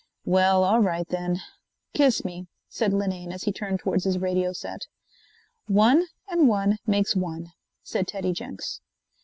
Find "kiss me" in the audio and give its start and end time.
1.93-2.47